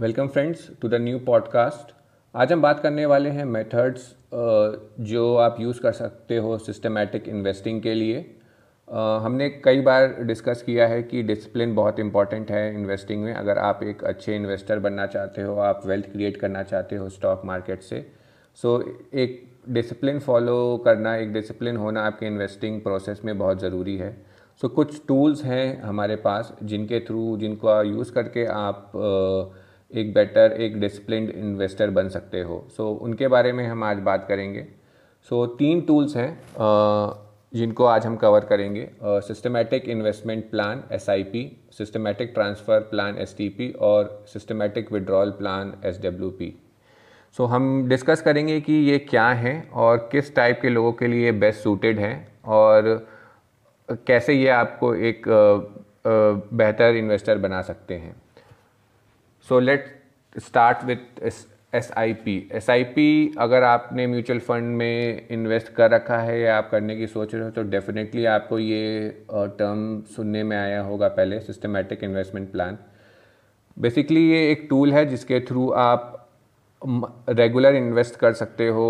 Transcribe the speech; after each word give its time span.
Welcome 0.00 0.26
friends 0.28 0.68
to 0.82 0.88
the 0.88 0.94
new 0.94 1.18
podcast. 1.18 1.94
आज 2.34 2.52
हम 2.52 2.62
बात 2.62 2.80
करने 2.80 3.06
वाले 3.06 3.30
हैं 3.30 3.44
मेथड्स 3.44 4.02
जो 5.00 5.36
आप 5.36 5.56
यूज़ 5.60 5.80
कर 5.80 5.92
सकते 5.92 6.36
हो 6.36 6.58
सिस्टमेटिक 6.58 7.28
इन्वेस्टिंग 7.28 7.80
के 7.82 7.94
लिए। 7.94 8.18
हमने 9.22 9.48
कई 9.64 9.80
बार 9.80 10.06
डिस्कस 10.22 10.62
किया 10.62 10.86
है 10.86 11.02
कि 11.02 11.22
डिसिप्लिन 11.22 11.74
बहुत 11.74 12.00
इंपॉर्टेंट 12.00 12.50
है 12.50 12.74
इन्वेस्टिंग 12.74 13.22
में। 13.22 13.32
अगर 13.34 13.58
आप 13.58 13.82
एक 13.82 14.04
अच्छे 14.04 14.36
इन्वेस्टर 14.36 14.78
बनना 14.78 15.06
चाहते 15.06 15.42
हो 15.42 15.56
आप 15.60 15.86
वेल्थ 15.86 16.12
क्रिएट 16.12 16.36
करना 16.36 16.62
चाहते 16.62 16.96
हो 16.96 17.08
स्टॉक 17.08 17.42
मार्केट 17.44 17.82
से 17.82 18.06
सो 18.54 18.78
so, 18.78 19.14
एक 19.14 19.42
डिसिप्लिन 19.68 20.18
फॉलो 20.18 20.82
करना 20.84 21.16
एक 21.16 21.32
डिसिप्लिन 21.32 21.76
होना 21.76 22.02
आपके 22.02 22.26
इन्वेस्टिंग 22.26 22.80
प्रोसेस 22.80 23.24
में 23.24 23.38
बहुत 23.38 23.60
ज़रूरी 23.60 23.96
है। 23.96 24.16
सो 24.60 24.68
so, 24.68 24.74
कुछ 24.74 25.06
टूल्स 25.08 25.44
हैं 25.44 25.82
हमारे 25.82 26.16
पास 26.16 26.56
जिनके 26.62 27.00
थ्रू 27.00 27.36
जिनको 27.36 27.82
यूज़ 27.82 28.12
करके 28.12 28.46
आप 28.46 28.92
uh, 28.92 29.65
एक 29.90 30.12
बेटर 30.14 30.52
एक 30.52 30.80
डिसिप्लिन 30.80 31.28
इन्वेस्टर 31.30 31.90
बन 31.90 32.08
सकते 32.08 32.40
हो। 32.40 32.64
सो 32.70 32.82
so, 32.84 33.02
उनके 33.02 33.28
बारे 33.28 33.52
में 33.52 33.66
हम 33.66 33.84
आज 33.84 33.98
बात 34.00 34.26
करेंगे। 34.28 34.66
सो 35.28 35.44
so, 35.44 35.58
तीन 35.58 35.80
टूल्स 35.80 36.16
हैं 36.16 36.30
जिनको 37.52 37.84
आज 37.84 38.06
हम 38.06 38.16
कवर 38.16 38.44
करेंगे। 38.44 38.88
Systematic 39.02 39.88
investment 39.88 40.50
plan 40.50 40.82
S 40.92 41.08
I 41.10 41.22
P 41.24 41.44
systematic 41.72 42.32
transfer 42.34 42.80
plan 42.90 43.18
S 43.18 43.34
T 43.38 43.48
P 43.48 43.70
और 43.80 44.24
systematic 44.28 44.92
withdrawal 44.92 45.30
plan 45.30 45.72
S 45.84 46.00
W 46.02 46.30
P 46.30 46.52
so 47.38 47.44
हम 47.44 47.88
डिस्कस 47.88 48.22
करेंगे 48.22 48.60
कि 48.60 48.72
ये 48.72 48.98
क्या 48.98 49.28
हैं 49.34 49.70
और 49.70 49.96
किस 50.12 50.34
टाइप 50.36 50.58
के 50.62 50.68
लोगों 50.68 50.92
के 50.92 51.06
लिए 51.06 51.32
बेस्ट 51.32 51.60
सूटेड 51.60 51.98
हैं 51.98 52.16
और 52.58 53.06
कैसे 54.06 54.34
ये 54.34 54.48
आपको 54.50 54.94
एक 54.94 55.22
बेहतर 56.06 56.96
इन्वेस्टर 56.96 57.38
बना 57.38 57.62
सकते 57.62 57.94
हैं। 57.94 58.14
So 59.48 59.60
let 59.60 59.84
start 60.36 60.84
with 60.84 61.22
S 61.74 61.90
I 61.96 62.12
P 62.24 62.36
S 62.54 62.68
I 62.70 62.84
P 62.84 63.34
अगर 63.38 63.62
आपने 63.62 64.06
म्यूचुअल 64.06 64.38
फंड 64.38 64.76
में 64.76 65.26
इन्वेस्ट 65.30 65.68
कर 65.74 65.90
रखा 65.90 66.18
है 66.18 66.40
या 66.40 66.56
आप 66.58 66.68
करने 66.70 66.96
की 66.96 67.06
सोच 67.06 67.34
रहे 67.34 67.44
हो 67.44 67.50
तो 67.50 67.62
डेफिनेटली 67.70 68.24
आपको 68.24 68.58
ये 68.58 69.08
टर्म 69.32 70.02
सुनने 70.16 70.42
में 70.42 70.56
आया 70.56 70.80
होगा 70.82 71.08
पहले 71.16 71.40
सिस्टमेटिक 71.40 72.04
इन्वेस्टमेंट 72.04 72.50
प्लान 72.52 72.78
बेसिकली 73.76 74.28
ये 74.30 74.50
एक 74.50 74.66
टूल 74.70 74.92
है 74.92 75.04
जिसके 75.06 75.40
थ्रू 75.48 75.68
आप 75.78 76.12
रेगुलर 77.30 77.74
इन्वेस्ट 77.74 78.16
कर 78.16 78.32
सकते 78.32 78.68
हो 78.68 78.86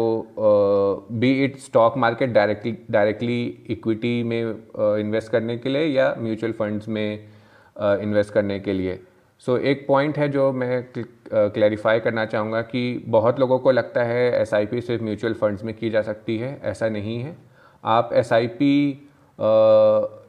be 1.12 1.32
it 1.44 1.56
stock 1.58 1.96
market 1.96 2.32
directly 2.32 2.76
directly 2.91 3.42
equity 3.70 4.22
में 4.22 4.41
इन्वेस्ट 4.41 5.32
करने 5.32 5.56
के 5.58 5.68
लिए 5.68 5.86
या 5.86 6.14
म्यूचुअल 6.18 6.52
फंड्स 6.52 6.88
में 6.88 7.28
इन्वेस्ट 7.76 8.32
करने 8.32 8.58
के 8.60 8.72
लिए. 8.72 8.98
सो 9.40 9.56
so, 9.56 9.64
एक 9.64 9.86
पॉइंट 9.88 10.18
है 10.18 10.28
जो 10.28 10.52
मैं 10.52 10.84
क्लैरिफाई 10.94 12.00
करना 12.00 12.24
चाहूँगा 12.26 12.60
कि 12.62 13.04
बहुत 13.06 13.40
लोगों 13.40 13.58
को 13.58 13.70
लगता 13.70 14.02
है 14.04 14.40
एसआईपी 14.40 14.80
सिर्फ़ 14.80 15.02
म्यूचुअल 15.04 15.34
फंड्स 15.34 15.64
में 15.64 15.74
की 15.74 15.90
जा 15.90 16.02
सकती 16.02 16.36
है 16.38 16.60
ऐसा 16.64 16.88
नहीं 16.88 17.18
है। 17.20 17.36
आप 17.84 18.10
एस 18.12 18.32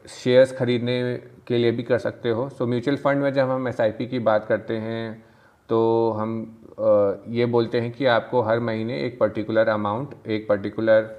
शेयर्स 0.10 0.52
खरीदने 0.58 1.16
के 1.48 1.58
लिए 1.58 1.72
भी 1.72 1.84
कर 1.84 1.98
सकते 1.98 2.30
हो। 2.30 2.48
सो 2.50 2.66
म्यूचुअल 2.68 2.98
फंड 2.98 3.22
में 3.24 3.32
जब 3.34 3.50
हम 3.50 3.68
एसआईपी 3.68 4.06
की 4.08 4.20
बात 4.20 4.46
करते 4.46 4.78
हैं 4.78 5.24
तो 5.70 6.12
हम 6.12 6.36
आ, 6.80 7.14
ये 7.28 7.46
बोलते 7.46 7.80
हैं 7.80 7.92
कि 7.92 8.06
आपको 8.06 8.42
हर 8.42 8.60
महीने 8.60 9.00
एक 9.04 9.18
पर्टिकुलर 9.20 9.68
अमाउंट 9.68 10.28
एक 10.28 10.48
पर्टिकुलर 10.50 11.10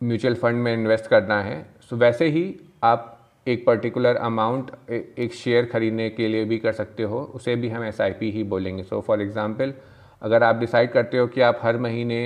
म्यूचुअल 0.00 0.34
फंड 0.34 0.62
में 0.62 0.72
इन्वेस्ट 0.72 1.06
करना 1.06 1.40
है। 1.42 1.62
सो 1.80 1.96
so, 1.96 2.02
वैसे 2.02 2.26
ही 2.26 2.60
आप 2.84 3.17
एक 3.48 3.64
पर्टिकुलर 3.66 4.16
अमाउंट 4.18 4.70
एक 4.90 5.34
शेयर 5.34 5.66
खरीदने 5.66 6.08
के 6.10 6.28
लिए 6.28 6.44
भी 6.44 6.58
कर 6.58 6.72
सकते 6.74 7.02
हो, 7.02 7.20
उसे 7.34 7.56
भी 7.56 7.68
हम 7.68 7.84
एसआईपी 7.84 8.30
ही 8.30 8.42
बोलेंगे। 8.46 8.82
सो 8.82 9.00
फॉर 9.00 9.22
एग्ज़ाम्पल 9.22 9.72
अगर 10.22 10.42
आप 10.42 10.56
डिसाइड 10.56 10.92
करते 10.92 11.18
हो 11.18 11.26
कि 11.26 11.40
आप 11.42 11.60
हर 11.62 11.76
महीने 11.78 12.20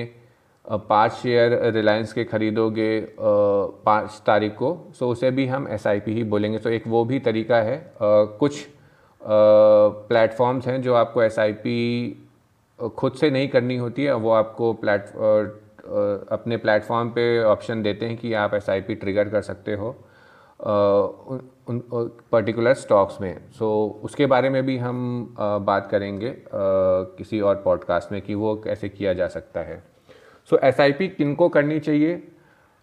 पाँच 0.65 1.13
शेयर 1.13 1.59
रिलायंस 1.75 2.13
के 2.13 2.25
खरीदोगे 2.25 2.91
पाँच 3.21 4.21
तारीख 4.27 4.53
को 4.55 4.77
सो 4.95 5.09
उसे 5.11 5.31
भी 5.31 5.47
हम 5.47 5.67
एसआईपी 5.71 6.13
ही 6.15 6.25
बोलेंगे। 6.25 6.59
सो 6.59 6.69
एक 6.71 6.87
वो 6.87 7.05
भी 7.05 7.19
तरीका 7.21 7.57
है। 7.61 7.81
कुछ 8.01 8.67
प्लेटफॉर्म्स 9.21 10.67
हैं 10.69 10.81
जो 10.83 10.95
आपको 10.95 11.23
एस 11.23 11.37
खुद 12.79 13.13
से 13.13 13.31
नहीं 13.31 13.49
करनी 13.49 13.77
होती 13.77 14.05
है, 14.05 14.15
वो 14.15 14.31
आपको 14.33 14.73
प्लेट 14.75 15.11
अपने 16.33 16.57
प्लेटफॉर्म 16.57 17.09
पे 17.11 17.43
ऑप्शन 17.45 17.83
देते 17.83 18.07
हैं 18.07 18.17
कि 18.17 18.33
आप 18.35 18.55
एसआईपी 18.55 18.95
ट्रिगर 18.95 19.29
कर 19.29 19.43
सकते 19.43 19.75
हो। 19.75 19.95
उन 20.63 21.81
पर्टिकुलर 22.33 22.75
स्टॉक्स 22.75 23.21
में। 23.21 23.39
सो 23.51 23.97
so, 23.97 24.05
उसके 24.05 24.27
बारे 24.27 24.51
में 24.51 24.65
भी 24.67 24.77
हम 24.79 25.35
बात 25.39 25.89
करेंगे 25.91 26.35
किसी 26.49 27.41
और 27.41 27.63
पॉडकास्ट 27.65 28.13
में 28.13 28.21
कि 28.23 28.35
वो 28.35 28.55
कैसे 28.65 28.89
किया 28.89 29.13
जा 29.13 29.27
सकता 29.29 29.61
है। 29.61 29.83
सो 30.51 30.59
एस 30.65 30.81
आई 30.81 30.93
पी 30.93 31.09
किन 31.09 31.35
को 31.35 31.49
करनी 31.49 31.79
चाहिए? 31.81 32.23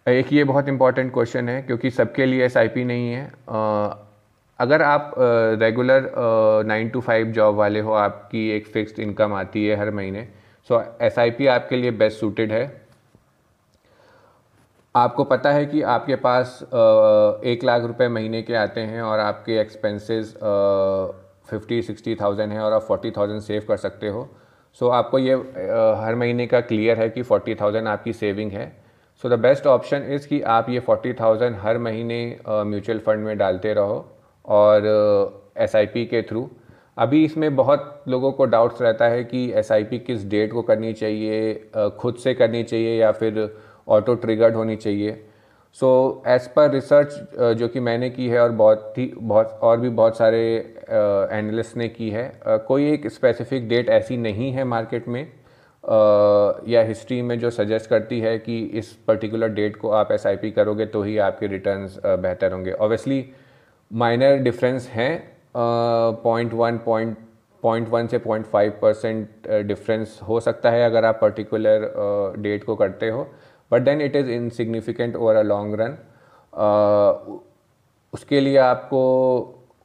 एक 0.06 0.34
ये 0.34 0.44
बहुत 0.44 0.69
इंपॉर्टेंट 0.69 1.13
क्वेश्चन 1.13 1.50
है 1.50 1.62
क्योंकि 1.62 1.89
सबके 1.91 2.25
लिए 2.25 2.45
एस 2.45 2.57
आई 2.57 2.68
पी 2.68 2.84
नहीं 2.84 3.12
है। 3.12 3.25
अगर 4.59 4.81
आप 4.81 5.13
regular 5.18 6.12
nine 6.68 6.89
to 6.89 7.01
five 7.01 7.31
job 7.31 7.56
वाले 7.56 7.79
हो 7.79 7.94
आपकी 7.94 8.50
एक 8.51 8.68
फ़िक्स्ड 8.68 9.00
इनकम 9.00 9.34
आती 9.34 9.66
है 9.68 9.75
हर 9.75 9.91
महीने 9.91 10.28
सो 10.69 10.81
एस 11.01 11.19
आई 11.19 11.31
पी 11.31 11.47
आपके 11.47 11.75
लिए 11.75 11.91
बेस्ट 11.91 12.19
सूटेड 12.19 12.51
है। 12.51 12.88
आपको 14.95 15.23
पता 15.23 15.51
है 15.51 15.66
कि 15.66 15.81
आपके 15.81 16.16
पास 16.16 16.59
एक 17.45 17.63
लाख 17.63 17.83
रुपए 17.83 18.07
महीने 18.07 18.41
के 18.41 18.53
आते 18.55 18.81
हैं 18.81 19.01
और 19.01 19.19
आपके 19.19 19.59
एक्सपेंसेस 19.59 20.33
फिफ्टी 21.50 21.81
सिक्सटी 21.81 22.16
थाउज़ेंड 22.16 22.51
है 22.51 22.59
और 22.59 22.73
आप 22.73 22.81
फोर्टी 22.81 23.11
थाउज़ेंड 23.11 23.41
सेव 23.41 23.66
कर 23.67 23.77
सकते 23.77 24.07
हो। 24.07 24.27
सो 24.73 24.85
so, 24.85 24.94
आपको 24.94 25.19
ये 25.19 25.33
हर 26.03 26.16
महीने 26.16 26.47
का 26.47 26.61
क्लियर 26.61 27.00
है 27.00 27.09
कि 27.09 27.22
फोर्टी 27.22 27.55
थाउज़ेंड 27.55 27.88
आपकी 27.88 28.13
सेविंग 28.13 28.51
है। 28.51 28.72
So 29.23 29.29
the 29.29 29.39
best 29.39 29.67
option 29.67 30.03
is 30.13 30.27
कि 30.27 30.41
आप 30.41 30.69
ये 30.69 30.79
फोर्टी 30.79 31.13
थाउज़ेंड 31.13 31.56
हर 31.56 31.77
महीने 31.77 32.19
म्यूचुअल 32.50 33.00
फंड 33.00 33.25
में 33.25 33.38
डालते 33.38 33.73
रहो 33.73 34.06
और 34.45 34.88
एस 35.57 35.75
uh, 35.75 35.85
के 35.88 36.21
थ्रू 36.21 36.50
अभी 36.97 37.23
इसमें 37.25 37.56
बहुत 37.56 38.03
लोगों 38.07 38.31
को 38.31 38.45
डाउट्स 38.45 38.81
रहता 38.81 39.06
है 39.06 39.23
कि 39.23 39.51
एस 39.51 39.71
आई 39.71 39.83
पी 39.83 40.00
किस 40.00 40.25
डेट 40.25 40.53
को 40.53 40.61
करनी 40.61 40.94
चाहिए 40.94 41.53
खुद 42.00 42.16
से 42.16 42.33
करनी 42.33 42.63
चाहिए 42.63 43.00
या 43.00 43.11
फिर 43.11 43.45
ऑटो 43.89 44.16
ट्रिगर्ड 44.16 44.55
होनी 44.55 44.75
चाहिए। 44.75 45.23
सो 45.75 45.89
एज़ 46.27 46.47
पर 46.55 46.69
रिसर्च 46.72 47.35
जो 47.57 47.67
कि 47.67 47.79
मैंने 47.79 48.09
की 48.09 48.27
है 48.27 48.39
और 48.39 48.51
बहुत 48.51 48.97
ही 48.97 49.11
बहुत 49.17 49.59
और 49.63 49.79
भी 49.79 49.89
बहुत 49.89 50.17
सारे 50.17 50.39
एनालिस्ट 51.31 51.72
uh, 51.72 51.77
ने 51.77 51.88
की 51.89 52.09
है 52.09 52.31
uh, 52.31 52.59
कोई 52.59 52.89
एक 52.91 53.07
स्पेसिफिक 53.07 53.67
डेट 53.69 53.89
ऐसी 53.89 54.17
नहीं 54.17 54.51
है 54.51 54.63
मार्केट 54.63 55.07
में 55.07 55.22
uh, 55.25 56.69
या 56.69 56.81
हिस्ट्री 56.83 57.22
में 57.22 57.38
जो 57.39 57.50
सजेस्ट 57.50 57.89
करती 57.89 58.19
है 58.19 58.38
कि 58.39 58.59
इस 58.79 58.91
पर्टिकुलर 59.07 59.50
डेट 59.50 59.75
को 59.77 59.89
आप 59.91 60.11
एसआईपी 60.11 60.51
करोगे 60.51 60.85
तो 60.85 61.01
ही 61.03 61.17
आपके 61.17 61.47
रिटर्न 61.47 61.88
बेहतर 62.21 62.51
होंगे। 62.51 62.71
ऑब्वियसली 62.71 63.25
माइनर 63.91 64.38
डिफरेंस 64.38 64.88
हैं 64.88 65.11
point 65.57 66.53
one 66.53 66.77
point 66.77 67.17
point 67.63 67.89
one 67.89 68.07
से 68.07 68.17
पॉइंट 68.17 68.45
फाइव 68.45 68.73
परसेंट 68.81 69.47
डिफरेंस 69.67 70.19
हो 70.27 70.39
सकता 70.39 70.71
है 70.71 70.85
अगर 70.85 71.06
आप 71.06 71.19
पर्टिकुलर 71.21 71.91
डेट 72.39 72.63
को 72.63 72.75
करते 72.75 73.09
हो। 73.09 73.27
But 73.72 73.81
then 73.81 74.02
it 74.02 74.16
is 74.16 74.30
insignificant 74.31 75.16
over 75.16 75.35
a 75.35 75.41
long 75.44 75.75
run 75.81 75.97
उसके 78.13 78.40
लिए 78.40 78.57
आपको 78.57 79.00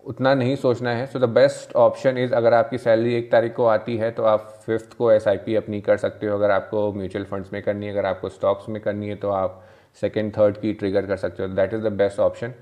उतना 0.05 0.33
नहीं 0.34 0.55
सोचना 0.56 0.91
है। 0.91 1.06
So 1.06 1.19
the 1.19 1.25
best 1.31 1.75
option 1.77 2.19
is 2.19 2.33
अगर 2.34 2.55
आपकी 2.55 2.78
सैलरी 2.78 3.15
एक 3.15 3.31
तारीख 3.33 3.55
को 3.55 3.65
आती 3.67 3.97
है 3.97 4.11
तो 4.11 4.22
आप 4.25 4.53
फिफ्थ 4.67 4.97
को 4.97 5.12
SIP 5.12 5.56
अपनी 5.56 5.81
कर 5.81 5.97
सकते 5.97 6.27
हो। 6.27 6.37
अगर 6.37 6.50
आपको 6.50 6.93
म्यूचुअल 6.93 7.25
फंड्स 7.25 7.53
में 7.53 7.62
करनी 7.62 7.87
है, 7.87 7.93
अगर 7.93 8.06
आपको 8.06 8.28
स्टॉक्स 8.28 8.69
में 8.69 8.81
करनी 8.83 9.09
है 9.09 9.17
तो 9.17 9.31
आप 9.31 9.62
सेकेंड 10.03 10.33
थर्ड 10.36 10.57
की 10.57 10.72
ट्रिगर 10.72 11.07
कर 11.07 11.16
सकते 11.16 11.42
हो। 11.42 11.48
That 11.51 11.75
is 11.75 11.83
the 11.83 11.92
best 11.92 12.21
option 12.21 12.53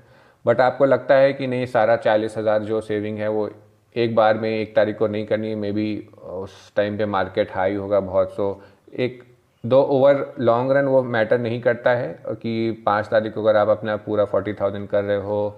but 0.45 0.61
आपको 0.61 0.85
लगता 0.85 1.15
है 1.15 1.33
कि 1.33 1.47
नहीं, 1.47 1.65
सारा 1.65 1.95
चालीस 1.97 2.37
हज़ार 2.37 2.63
जो 2.63 2.81
सेविंग 2.81 3.17
है, 3.17 3.27
वो 3.27 3.49
एक 3.95 4.15
बार 4.15 4.37
में 4.37 4.49
एक 4.49 4.75
तारीख 4.75 4.97
को 4.97 5.07
नहीं 5.07 5.25
करनी 5.25 5.49
है। 5.49 5.55
मे 5.55 5.71
बी 5.71 6.07
उस 6.23 6.73
टाइम 6.75 6.97
पे 6.97 7.05
मार्केट 7.07 7.51
हाई 7.51 7.75
होगा 7.75 7.99
बहुत। 8.01 8.31
सो 8.31 8.61
एक 8.95 9.23
दो 9.63 9.81
ओवर 9.81 10.25
लॉन्ग 10.39 10.71
रन 10.71 10.85
वो 10.85 11.01
मैटर 11.03 11.39
नहीं 11.39 11.59
करता 11.61 11.89
है 11.91 12.07
कि 12.31 12.83
पाँच 12.85 13.05
तारीख 13.07 13.33
को 13.33 13.41
अगर 13.43 13.57
आप 13.57 13.67
अपना 13.69 13.95
पूरा 13.97 14.25
फोर्टी 14.25 14.53
थाउज़ेंड 14.53 14.87
कर 14.89 15.03
रहे 15.03 15.21
हो 15.21 15.49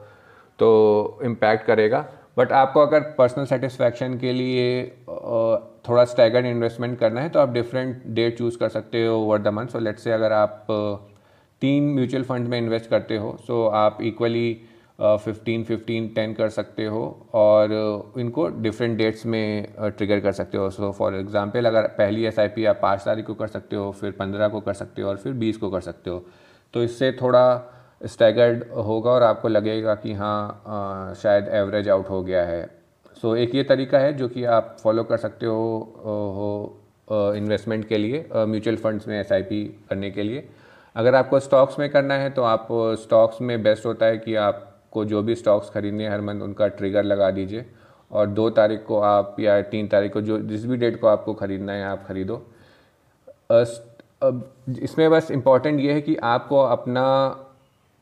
तो 0.59 1.19
इम्पैक्ट 1.23 1.65
करेगा। 1.65 2.05
बट 2.37 2.51
आपको 2.51 2.79
अगर 2.79 2.99
पर्सनल 3.17 3.45
सेटिस्फैक्शन 3.45 4.17
के 4.17 4.33
लिए 4.33 4.83
थोड़ा 5.89 6.03
स्टैगर्ड 6.05 6.45
इन्वेस्टमेंट 6.45 6.97
करना 6.99 7.21
है 7.21 7.29
तो 7.29 7.39
आप 7.39 7.49
डिफरेंट 7.49 8.03
डेट 8.15 8.37
चूज़ 8.37 8.57
कर 8.57 8.69
सकते 8.69 9.05
हो 9.05 9.15
over 9.17 9.41
the 9.41 9.47
month 9.47 9.67
so 9.67 9.79
let's 9.79 10.03
say 10.03 10.11
अगर 10.11 10.31
आप 10.31 10.65
तीन 11.61 11.93
म्यूचुअल 11.95 12.23
फंड 12.23 12.47
में 12.47 12.57
इन्वेस्ट 12.57 12.89
करते 12.89 13.17
हो 13.17 13.35
सो 13.47 13.65
आप 13.75 13.97
इक्वली 14.01 14.57
फिफ्टीन 15.00 15.63
फिफ्टीन 15.63 16.07
टेन 16.07 16.33
कर 16.33 16.50
सकते 16.50 16.86
हो 16.86 17.01
और 17.33 17.71
इनको 18.19 18.47
डिफरेंट 18.47 18.97
डेट्स 18.97 19.25
में 19.25 19.74
ट्रिगर 19.80 20.19
कर 20.19 20.31
सकते 20.31 20.57
हो। 20.57 20.69
सो 20.69 20.92
फॉर 20.92 21.15
एग्जांपल 21.15 21.65
अगर 21.65 21.88
पहली 21.97 22.25
एसआईपी 22.25 22.65
आप 22.65 22.80
पाँच 22.81 23.01
तारीख 23.06 23.25
को 23.25 23.33
कर 23.33 23.47
सकते 23.47 23.75
हो 23.75 23.92
फिर 23.92 24.12
पंद्रह 24.19 24.47
को 24.47 24.59
कर 24.59 24.74
सकते 24.74 25.01
हो 25.01 25.09
और 25.09 25.18
फिर 25.18 25.33
बीस 25.33 25.57
को 25.57 25.69
कर 25.69 25.81
सकते 25.81 26.09
हो। 26.09 26.24
तो 26.74 26.83
इससे 26.83 27.12
थोड़ा 27.12 27.71
स्टैगर्ड 28.06 28.63
होगा 28.77 29.12
और 29.12 29.24
आपको 29.24 29.47
लगेगा 29.47 29.95
कि 29.95 30.13
हाँ 30.13 31.13
शायद 31.18 31.48
एवरेज 31.53 31.89
आउट 31.89 32.09
हो 32.09 32.21
गया 32.24 32.44
है। 32.44 32.65
सो 33.18 33.30
so, 33.30 33.38
एक 33.38 33.56
ये 33.56 33.63
तरीका 33.63 34.00
है 34.00 34.13
जो 34.13 34.27
कि 34.27 34.44
आप 34.45 34.75
फॉलो 34.83 35.03
कर 35.03 35.18
सकते 35.18 35.45
हो 35.45 35.57
हो 35.98 37.33
इन्वेस्टमेंट 37.36 37.88
के 37.88 37.98
लिए 37.98 38.27
म्यूचुअल 38.36 38.75
फंड्स 38.77 39.07
में 39.07 39.19
एसआईपी 39.19 39.63
करने 39.89 40.12
के 40.12 40.24
लिए। 40.24 40.48
अगर 40.95 41.15
आपको 41.15 41.39
स्टॉक्स 41.39 41.80
में 41.80 41.89
करना 41.89 42.13
है 42.13 42.30
तो 42.30 42.44
आप 42.44 42.68
स्टॉक्स 43.01 43.41
में 43.41 43.62
बेस्ट 43.63 43.86
होता 43.86 44.06
है 44.06 44.18
कि 44.18 44.36
आपको 44.95 45.06
जो 45.06 45.21
भी 45.24 45.36
स्टॉक्स 45.36 45.69
खरीदने 45.69 46.07
हर 46.09 46.21
मंथ 46.21 46.42
उनका 46.42 46.68
ट्रिगर 46.71 47.03
लगा 47.03 47.30
दीजिए। 47.31 47.65
और 48.12 48.27
दो 48.30 48.50
तारीख 48.50 48.83
को 48.88 49.00
आप 49.01 49.36
या 49.39 49.62
तीन 49.63 49.88
तारीख 49.88 50.13
को 50.13 50.21
जो, 50.21 50.38
जिस 50.39 50.65
भी 50.65 50.77
डेट 50.77 51.00
को 51.01 51.07
आपको 51.07 51.33
ख़रीदना 51.33 51.74
है, 51.74 51.83
आप 51.86 52.06
ख़रीदो। 52.07 52.36
इसमें 54.83 55.09
बस 55.12 55.31
इंपॉर्टेंट 55.31 55.80
ये 55.80 55.94
है 55.94 56.01
कि 56.01 56.15
आपको 56.24 56.62
अपना 56.62 57.03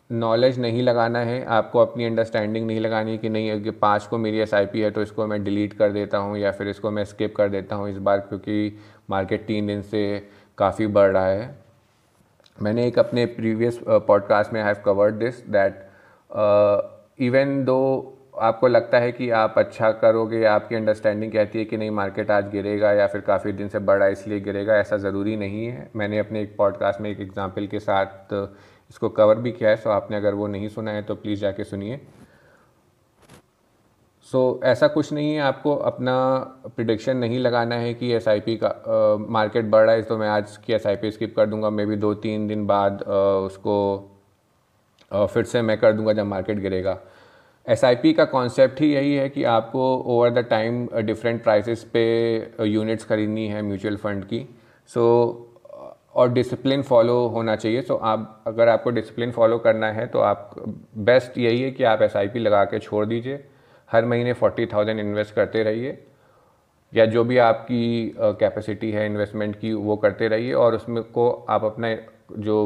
नॉलेज 0.09 0.59
नहीं 0.59 0.81
लगाना 0.83 1.19
है, 1.21 1.43
आपको 1.45 1.79
अपनी 1.79 2.05
अंडरस्टैंडिंग 2.05 2.67
नहीं 2.67 2.79
लगानी 2.79 3.17
कि 3.17 3.29
नहीं, 3.29 3.51
अगर 3.51 3.71
पाँच 3.81 4.05
को 4.07 4.17
मेरी 4.17 4.39
एस 4.39 4.53
है 4.53 4.91
तो 4.91 5.01
इसको 5.01 5.27
मैं 5.27 5.43
डिलीट 5.43 5.73
कर 5.73 5.91
देता 5.91 6.17
हूँ 6.17 6.37
या 6.37 6.51
फिर 6.51 6.67
इसको 6.67 6.91
मैं 6.91 7.05
स्किप 7.05 7.35
कर 7.35 7.49
देता 7.49 7.75
हूँ 7.75 7.89
इस 7.89 7.97
बार 7.99 8.19
क्योंकि 8.19 8.77
मार्केट 9.09 9.45
तीन 9.47 9.67
दिन 9.67 9.81
से 9.83 10.03
काफ़ी 10.57 10.87
बढ़ 10.89 11.11
रहा 11.11 11.25
है। 11.25 11.55
मैंने 12.57 12.85
एक 12.87 12.99
अपने 12.99 13.25
प्रीवियस 13.31 13.79
पॉडकास्ट 13.87 14.53
में 14.53 14.61
have 14.63 14.75
covered 14.85 15.15
this 15.15 15.47
that 15.49 15.81
even 16.33 17.63
though 17.65 18.09
आपको 18.41 18.67
लगता 18.67 18.99
है 18.99 19.11
कि 19.11 19.29
आप 19.29 19.53
अच्छा 19.57 19.91
करोगे 19.91 20.43
आपकी 20.45 20.75
अंडरस्टैंडिंग 20.75 21.31
कहती 21.31 21.59
है 21.59 21.65
कि 21.65 21.77
नहीं 21.77 21.91
मार्केट 21.91 22.31
आज 22.31 22.49
गिरेगा 22.51 22.91
या 22.91 23.07
फिर 23.07 23.21
काफ़ी 23.21 23.51
दिन 23.51 23.67
से 23.67 23.79
बढ़ा 23.79 24.07
इसलिए 24.07 24.39
गिरेगा 24.39 24.75
ऐसा 24.75 24.97
ज़रूरी 24.97 25.35
नहीं 25.35 25.65
है। 25.65 25.89
मैंने 25.95 26.19
अपने 26.19 26.41
एक 26.41 26.55
पॉडकास्ट 26.57 27.01
में 27.01 27.09
एक 27.11 27.19
एग्जांपल 27.19 27.67
के 27.67 27.79
साथ 27.79 28.33
इसको 28.89 29.09
कवर 29.09 29.35
भी 29.35 29.51
किया 29.51 29.69
है 29.69 29.75
सो 29.75 29.89
आपने 29.89 30.17
अगर 30.17 30.33
वो 30.33 30.47
नहीं 30.47 30.69
सुना 30.69 30.91
है 30.91 31.03
तो 31.03 31.15
प्लीज़ 31.15 31.41
जाके 31.41 31.63
सुनिए। 31.63 32.01
सो 34.21 34.59
so, 34.59 34.65
ऐसा 34.65 34.87
कुछ 34.87 35.13
नहीं 35.13 35.33
है 35.33 35.41
आपको 35.41 35.75
अपना 35.75 36.37
प्रिडिक्शन 36.75 37.17
नहीं 37.17 37.39
लगाना 37.39 37.75
है 37.75 37.93
कि 37.93 38.11
एसआईपी 38.13 38.59
का 38.63 39.17
मार्केट 39.29 39.65
बढ़ 39.65 39.85
रहा 39.85 39.95
है 39.95 40.01
तो 40.01 40.17
मैं 40.17 40.29
आज 40.29 40.57
की 40.57 40.73
एस 40.73 40.83
स्किप 40.87 41.35
कर 41.35 41.45
दूँगा 41.45 41.69
मे 41.69 41.85
बी 41.85 41.95
दो 41.95 42.13
तीन 42.13 42.47
दिन 42.47 42.65
बाद 42.67 43.03
आ, 43.07 43.13
उसको 43.45 44.09
आ, 45.13 45.25
फिर 45.25 45.43
से 45.43 45.61
मैं 45.61 45.77
कर 45.77 45.93
दूँगा 45.93 46.13
जब 46.13 46.25
मार्केट 46.25 46.59
गिरेगा। 46.59 46.97
एसआईपी 47.65 48.13
का 48.13 48.25
कॉन्सेप्ट 48.25 48.81
ही 48.81 48.93
यही 48.93 49.13
है 49.15 49.27
कि 49.29 49.43
आपको 49.43 49.81
over 50.07 50.29
the 50.29 50.45
time 50.49 50.87
different 50.97 51.43
prices 51.43 51.83
पे 51.93 52.03
यूनिट्स 52.61 53.05
खरीदनी 53.05 53.47
है 53.47 53.61
म्यूचुअल 53.61 53.95
फंड 53.97 54.25
की। 54.25 54.47
सो 54.89 55.01
so, 55.01 55.53
और 56.15 56.31
डिसिप्लिन 56.33 56.81
फॉलो 56.81 57.15
होना 57.27 57.55
चाहिए। 57.55 57.81
सो 57.81 57.93
so, 57.93 57.99
आप 58.01 58.43
अगर 58.47 58.69
आपको 58.69 58.89
डिसिप्लिन 58.89 59.31
फॉलो 59.31 59.57
करना 59.57 59.91
है 59.91 60.05
तो 60.07 60.19
आप 60.19 60.55
बेस्ट 60.97 61.37
यही 61.37 61.61
है 61.61 61.71
कि 61.71 61.83
आप 61.83 62.01
एसआईपी 62.01 62.39
लगा 62.39 62.63
के 62.63 62.79
छोड़ 62.79 63.05
दीजिए। 63.05 63.43
हर 63.89 64.05
महीने 64.05 64.33
फोर्टी 64.33 64.65
थाउज़ेंड 64.65 64.99
इन्वेस्ट 64.99 65.33
करते 65.35 65.63
रहिए। 65.63 65.97
या 66.93 67.05
जो 67.05 67.23
भी 67.23 67.37
आपकी 67.37 68.15
कैपेसिटी 68.19 68.91
uh, 68.91 68.97
है 68.97 69.05
इन्वेस्टमेंट 69.05 69.55
की 69.59 69.73
वो 69.73 69.95
करते 69.97 70.27
रहिए। 70.27 70.53
और 70.53 70.75
उसमें 70.75 71.03
को 71.03 71.29
आप 71.49 71.63
अपना 71.63 71.95
जो 72.39 72.57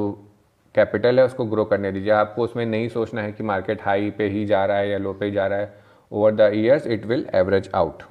कैपिटल 0.77 1.19
है, 1.19 1.25
उसको 1.25 1.45
ग्रो 1.45 1.65
करने 1.65 1.91
दीजिए। 1.91 2.11
आपको 2.13 2.43
उसमें 2.43 2.65
नहीं 2.65 2.89
सोचना 2.89 3.21
है 3.21 3.31
कि 3.31 3.43
मार्केट 3.45 3.81
हाई 3.83 4.09
पे 4.17 4.27
ही 4.29 4.45
जा 4.45 4.65
रहा 4.65 4.77
है 4.77 4.89
या 4.89 4.97
लो 4.97 5.13
पे 5.13 5.25
ही 5.25 5.31
जा 5.31 5.47
रहा 5.47 5.59
है। 5.59 5.73
Over 6.11 6.35
the 6.35 6.51
years 6.55 6.87
it 6.87 7.05
will 7.05 7.25
average 7.35 7.69
out 7.75 8.03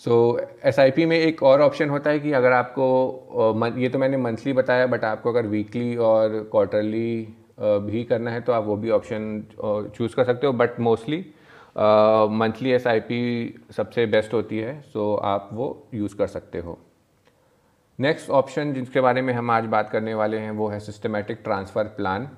so 0.00 0.14
SIP 0.64 1.04
में 1.06 1.16
एक 1.16 1.42
और 1.42 1.60
ऑप्शन 1.60 1.90
होता 1.90 2.10
है 2.10 2.18
कि 2.20 2.32
अगर 2.32 2.52
आपको 2.52 3.74
ये 3.78 3.88
तो 3.88 3.98
मैंने 3.98 4.16
मंथली 4.16 4.52
बताया 4.52 4.86
बट 4.86 5.04
आपको 5.04 5.30
अगर 5.30 5.46
वीकली 5.46 5.96
और 5.96 6.38
क्वार्टरली 6.50 7.34
भी 7.60 8.02
करना 8.04 8.30
है 8.30 8.40
तो 8.40 8.52
आप 8.52 8.64
वो 8.64 8.76
भी 8.76 8.90
ऑप्शन 8.90 9.44
चूज़ 9.96 10.14
कर 10.16 10.24
सकते 10.24 10.46
हो। 10.46 10.52
बट 10.52 10.80
मोस्टली 10.80 11.18
मंथली 12.38 12.70
एसआईपी 12.70 13.20
सबसे 13.76 14.06
बेस्ट 14.06 14.34
होती 14.34 14.58
है 14.58 14.80
सो 14.82 15.14
so 15.14 15.22
आप 15.24 15.48
वो 15.52 15.68
यूज़ 15.94 16.16
कर 16.16 16.26
सकते 16.28 16.58
हो। 16.58 16.78
नेक्स्ट 18.02 18.30
ऑप्शन 18.30 18.72
जिसके 18.72 19.00
बारे 19.00 19.22
में 19.22 19.32
हम 19.34 19.50
आज 19.50 19.64
बात 19.64 19.90
करने 19.90 20.14
वाले 20.14 20.38
हैं, 20.38 20.50
वो 20.50 20.68
है 20.68 20.78
systematic 20.80 21.38
transfer 21.44 21.84
plan 21.96 22.28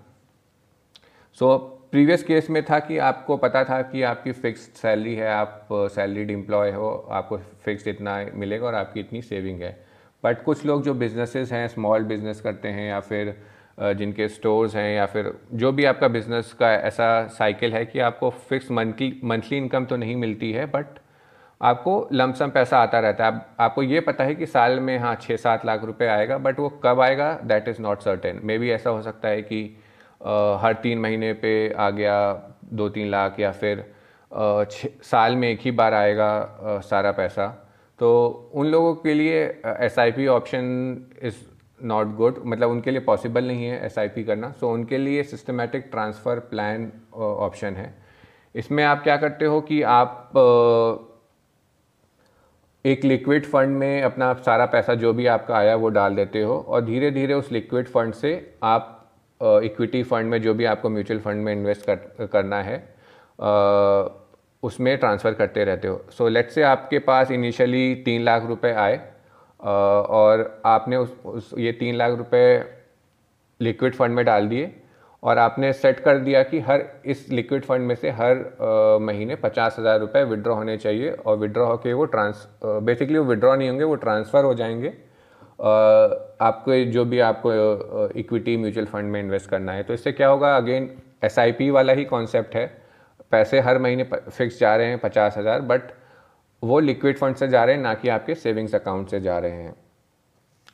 so 1.38 1.56
previous 1.92 2.22
case 2.22 2.50
में 2.50 2.62
था 2.64 2.78
कि 2.78 2.98
आपको 3.00 3.36
पता 3.36 3.62
था 3.64 3.80
कि 3.82 4.02
आपकी 4.02 4.32
फ़िक्स्ड 4.32 4.72
सैलरी 4.72 5.14
है, 5.14 5.28
आप 5.28 5.68
सैलरीड 5.72 6.30
एम्प्लॉय 6.30 6.70
हो, 6.70 6.90
आपको 7.10 7.38
फिक्स्ड 7.64 7.88
इतना 7.88 8.16
मिलेगा 8.34 8.66
और 8.66 8.74
आपकी 8.74 9.00
इतनी 9.00 9.22
सेविंग 9.22 9.62
है. 9.62 9.72
बट 10.24 10.42
कुछ 10.44 10.64
लोग 10.66 10.82
जो 10.82 10.94
बिजनेसेस 10.94 11.52
हैं 11.52 11.66
स्मॉल 11.68 12.04
बिज़नेस 12.04 12.40
करते 12.40 12.68
हैं 12.68 12.88
या 12.88 13.00
फिर 13.00 13.34
जिनके 13.80 14.28
स्टोर्स 14.28 14.76
हैं 14.76 14.94
या 14.96 15.06
फिर 15.06 15.32
जो 15.54 15.72
भी 15.72 15.84
आपका 15.84 16.08
बिज़नेस 16.08 16.52
का 16.52 16.72
ऐसा 16.74 17.08
साइकिल 17.28 17.74
है 17.74 17.84
कि 17.86 17.98
आपको 18.00 18.30
फिक्स 18.48 18.70
मंथली 18.70 19.20
मंथली 19.24 19.56
इनकम 19.58 19.84
तो 19.84 19.96
नहीं 19.96 20.16
मिलती 20.16 20.52
है 20.52 20.66
बट 20.66 20.98
आपको 21.60 22.08
लमसम 22.12 22.50
पैसा 22.50 22.78
आता 22.78 23.00
रहता 23.00 23.24
है। 23.24 23.32
आप, 23.32 23.56
आपको 23.60 23.82
ये 23.82 24.00
पता 24.00 24.24
है 24.24 24.34
कि 24.34 24.46
साल 24.46 24.78
में 24.80 24.98
हाँ 24.98 25.14
छः 25.22 25.36
सात 25.36 25.64
लाख 25.66 25.84
रुपए 25.84 26.06
आएगा 26.06 26.38
बट 26.38 26.58
वो 26.60 26.68
कब 26.84 27.00
आएगा 27.00 27.32
that 27.44 27.68
is 27.68 27.80
not 27.82 28.02
certain 28.02 28.40
maybe 28.58 28.70
ऐसा 28.70 28.90
हो 28.90 29.02
सकता 29.02 29.28
है 29.28 29.42
कि 29.42 29.64
आ, 30.20 30.58
हर 30.60 30.74
तीन 30.82 30.98
महीने 30.98 31.32
पे 31.32 31.72
आ 31.72 31.88
गया 31.90 32.16
दो 32.72 32.88
तीन 32.88 33.10
लाख 33.10 33.40
या 33.40 33.50
फिर 33.52 33.80
आ, 34.32 34.64
साल 35.02 35.36
में 35.36 35.48
एक 35.48 35.60
ही 35.60 35.70
बार 35.72 35.94
आएगा 35.94 36.28
आ, 36.28 36.78
सारा 36.80 37.12
पैसा। 37.12 37.46
तो 37.98 38.50
उन 38.54 38.66
लोगों 38.66 38.94
के 38.94 39.14
लिए 39.14 39.42
S 39.64 39.98
I 39.98 40.12
P 40.12 40.26
option 40.26 40.64
is 41.22 41.34
not 41.80 42.14
good 42.16 42.40
मतलब 42.44 42.70
उनके 42.70 42.90
लिए 42.90 43.00
पॉसिबल 43.00 43.44
नहीं 43.44 43.66
है 43.66 43.84
एस 43.86 43.98
आई 43.98 44.08
पी 44.08 44.24
करना। 44.24 44.50
सो 44.50 44.66
so, 44.66 44.72
उनके 44.74 44.98
लिए 44.98 45.22
सिस्टमेटिक 45.22 45.88
ट्रांसफ़र 45.90 46.38
प्लान 46.50 46.90
ऑप्शन 47.14 47.76
है। 47.76 47.92
इसमें 48.54 48.82
आप 48.84 49.02
क्या 49.02 49.16
करते 49.16 49.44
हो 49.44 49.60
कि 49.60 49.82
आप 49.82 50.32
एक 52.84 53.04
लिक्विड 53.04 53.44
फंड 53.46 53.76
में 53.76 54.02
अपना 54.02 54.32
सारा 54.34 54.64
पैसा 54.66 54.94
जो 54.94 55.12
भी 55.12 55.26
आपका 55.26 55.56
आया 55.56 55.76
वो 55.76 55.88
डाल 55.88 56.14
देते 56.14 56.42
हो 56.42 56.56
और 56.68 56.84
धीरे 56.84 57.10
धीरे 57.10 57.34
उस 57.34 57.52
लिक्विड 57.52 57.86
फंड 57.88 58.14
से 58.14 58.32
आप 58.62 58.90
इक्विटी 59.42 60.02
फंड 60.02 60.30
में 60.30 60.40
जो 60.42 60.54
भी 60.54 60.64
आपको 60.64 60.90
म्यूचुअल 60.90 61.20
फंड 61.20 61.44
में 61.44 61.52
इन्वेस्ट 61.52 61.86
कर, 61.86 62.26
करना 62.26 62.62
है 62.62 62.76
आ, 63.40 64.08
उसमें 64.62 64.98
ट्रांसफ़र 64.98 65.32
करते 65.32 65.64
रहते 65.64 65.88
हो। 65.88 66.04
सो 66.10 66.28
लेट 66.28 66.50
से 66.50 66.62
आपके 66.62 66.98
पास 66.98 67.30
इनिशियली 67.30 67.94
तीन 67.94 68.22
लाख 68.22 68.46
रुपए 68.46 68.72
आए 68.72 68.96
आ, 69.64 69.70
और 69.70 70.62
आपने 70.66 70.96
उस, 70.96 71.16
उस 71.24 71.50
ये 71.58 71.72
तीन 71.72 71.94
लाख 71.94 72.12
रुपए 72.12 72.64
लिक्विड 73.60 73.94
फंड 73.94 74.14
में 74.14 74.24
डाल 74.24 74.48
दिए 74.48 74.72
और 75.24 75.38
आपने 75.38 75.72
सेट 75.72 76.00
कर 76.00 76.18
दिया 76.18 76.42
कि 76.42 76.60
हर 76.60 76.84
इस 77.06 77.28
लिक्विड 77.30 77.64
फंड 77.64 77.86
में 77.88 77.94
से 77.94 78.10
हर 78.10 78.36
आ, 78.36 78.98
महीने 78.98 79.34
पचास 79.36 79.76
हज़ार 79.78 79.98
रुपये 80.00 80.24
विड्रॉ 80.24 80.54
होने 80.54 80.76
चाहिए 80.76 81.10
और 81.10 81.36
विड्रॉ 81.38 81.66
होके 81.66 81.92
वो 81.92 82.04
ट्रांस 82.06 82.46
बेसिकली 82.64 83.18
वो 83.18 83.24
विड्रॉ 83.24 83.54
नहीं 83.56 83.68
होंगे 83.68 83.84
वो 83.84 83.94
ट्रांसफ़र 83.96 84.44
हो 84.44 84.54
जाएँगे। 84.54 84.88
आपको 85.58 86.84
जो 86.92 87.04
भी 87.04 87.20
आपको 87.20 87.52
इक्विटी 88.16 88.56
म्यूचुअल 88.56 88.86
फंड 88.86 89.12
में 89.12 89.20
इन्वेस्ट 89.20 89.50
करना 89.50 89.72
है। 89.72 89.82
तो 89.82 89.94
इससे 89.94 90.12
क्या 90.12 90.28
होगा? 90.28 90.56
अगेन 90.56 90.90
एस 91.24 91.38
वाला 91.72 91.92
ही 91.92 92.04
कॉन्सेप्ट 92.04 92.54
है। 92.56 92.66
पैसे 93.32 93.60
हर 93.60 93.78
महीने 93.78 94.04
फिक्स 94.04 94.58
जा 94.60 94.74
रहे 94.76 94.86
हैं 94.86 94.98
पचास 94.98 95.38
हज़ार 95.38 95.60
बट 95.62 95.92
वो 96.62 96.78
लिक्विड 96.80 97.18
फंड 97.18 97.36
से 97.36 97.48
जा 97.48 97.64
रहे 97.64 97.74
हैं 97.74 97.82
ना 97.82 97.94
कि 97.94 98.08
आपके 98.08 98.34
सेविंग्स 98.34 98.74
अकाउंट 98.74 99.08
से 99.08 99.20
जा 99.20 99.38
रहे 99.38 99.52
हैं। 99.52 99.74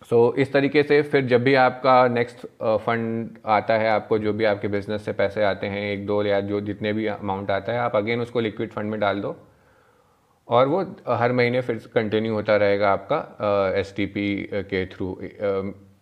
सो 0.03 0.29
so, 0.29 0.39
इस 0.39 0.53
तरीके 0.53 0.83
से 0.83 1.01
फिर 1.03 1.25
जब 1.27 1.43
भी 1.45 1.55
आपका 1.55 2.07
नेक्स्ट 2.09 2.47
फंड 2.85 3.31
uh, 3.31 3.47
आता 3.47 3.75
है 3.75 3.89
आपको 3.89 4.19
जो 4.19 4.33
भी 4.33 4.45
आपके 4.45 4.69
बिज़नेस 4.69 5.05
से 5.05 5.13
पैसे 5.13 5.43
आते 5.45 5.67
हैं 5.67 5.83
एक 5.93 6.07
दो 6.07 6.23
या 6.23 6.41
जो 6.41 6.61
जितने 6.61 6.93
भी 6.93 7.07
अमाउंट 7.07 7.51
आता 7.51 7.73
है 7.73 7.79
आप 7.79 7.97
अगेन 7.97 8.21
उसको 8.21 8.41
लिक्विड 8.41 8.71
फंड 8.71 8.91
में 8.91 8.99
डाल 9.01 9.21
दो। 9.21 9.37
और 10.49 10.69
वो 10.69 10.81
हर 11.09 11.33
महीने 11.33 11.61
फिर 11.61 11.77
कंटिन्यू 11.95 12.35
होता 12.35 12.57
रहेगा 12.57 12.93
आपका 12.93 13.73
एस 13.77 13.91
uh, 13.91 13.97
uh, 13.97 14.65
के 14.65 14.85
थ्रू 14.87 15.13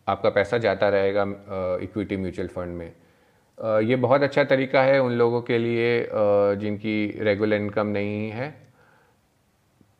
आपका 0.08 0.30
पैसा 0.30 0.58
जाता 0.58 0.88
रहेगा 0.88 1.22
इक्विटी 1.82 2.16
म्यूचुअल 2.16 2.48
फंड 2.48 2.76
में। 2.76 2.92
ये 3.88 3.96
बहुत 3.96 4.22
अच्छा 4.22 4.44
तरीका 4.44 4.82
है 4.82 4.98
उन 5.02 5.12
लोगों 5.12 5.42
के 5.42 5.58
लिए 5.58 6.08
जिनकी 6.60 7.18
रेगुलर 7.20 7.56
इनकम 7.56 7.86
नहीं 7.86 8.30
है। 8.30 8.48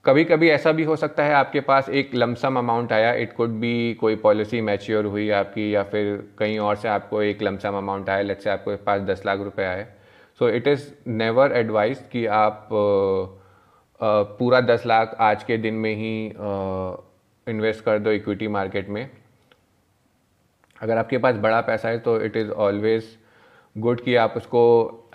कभी 0.09 0.25
कभी 0.25 0.49
ऐसा 0.51 0.71
भी 0.73 0.85
हो 0.85 0.95
सकता 0.97 1.25
है 1.25 1.33
आपके 1.35 1.61
पास 1.61 1.89
एक 1.89 2.15
लमसम 2.15 2.59
अमाउंट 2.59 2.93
आया 2.93 3.13
इट 3.15 3.33
कुड 3.33 3.49
बी 3.61 3.95
कोई 3.95 4.17
पॉलिसी 4.17 4.61
मैच्योर 4.61 5.05
हुई 5.05 5.29
आपकी 5.31 5.75
या 5.75 5.83
फिर 5.83 6.07
कहीं 6.39 6.59
और 6.59 6.77
से 6.77 6.89
आपको 6.89 7.23
एक 7.23 7.43
लमसम 7.43 7.77
अमाउंट 7.79 8.09
आया 8.11 8.23
लेट 8.23 8.41
से 8.41 8.51
आपके 8.51 8.77
पास 8.77 9.01
दस 9.01 9.23
लाख 9.27 9.41
रुपए 9.41 9.65
आए। 9.65 9.87
So 10.39 10.49
it 10.49 10.69
is 10.69 10.87
never 11.07 11.53
advise 11.53 12.03
कि 12.13 12.25
आप 12.27 12.65
uh, 12.65 13.27
uh, 14.01 14.25
पूरा 14.39 14.61
दस 14.61 14.87
लाख 14.87 15.15
आज 15.21 15.45
के 15.45 15.57
दिन 15.59 15.75
में 15.75 15.95
ही 15.95 16.27
इन्वेस्ट 17.47 17.81
uh, 17.81 17.87
कर 17.87 17.99
दो 17.99 18.11
इक्विटी 18.11 18.49
मार्केट 18.49 18.89
में। 18.89 19.11
अगर 20.83 20.99
आपके 20.99 21.19
पास 21.19 21.37
बड़ा 21.37 21.61
पैसा 21.61 21.89
है 21.89 21.99
तो 21.99 22.21
इट 22.21 22.37
इज़ 22.37 22.51
ऑलवेज 22.51 23.17
गुड 23.77 24.01
कि 24.01 24.17
आप 24.17 24.35
उसको 24.37 24.65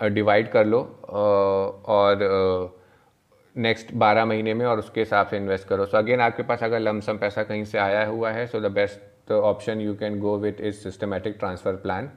डिवाइड 0.02 0.50
कर 0.50 0.66
लो 0.66 0.80
और 1.88 2.26
नेक्स्ट 3.56 3.92
बारह 3.94 4.24
महीने 4.24 4.54
में 4.54 4.64
और 4.66 4.78
उसके 4.78 5.00
हिसाब 5.00 5.26
से 5.26 5.36
इन्वेस्ट 5.36 5.68
करो। 5.68 5.84
सो 5.86 5.96
अगेन 5.98 6.20
आपके 6.20 6.42
पास 6.42 6.62
अगर 6.62 6.80
लमसम 6.80 7.18
पैसा 7.18 7.42
कहीं 7.42 7.64
से 7.64 7.78
आया 7.78 8.04
हुआ 8.06 8.30
है 8.30 8.46
so 8.46 8.60
the 8.60 8.72
best 8.72 9.32
option 9.32 9.80
you 9.80 9.94
can 9.96 10.18
go 10.20 10.36
with 10.38 10.60
is 10.60 10.74
systematic 10.78 11.36
transfer 11.38 11.76
plan 11.82 12.10